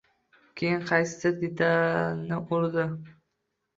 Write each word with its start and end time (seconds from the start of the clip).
Keyin 0.61 0.85
qaysidir 0.91 1.37
detalni 1.59 2.41
urdi. 2.59 2.87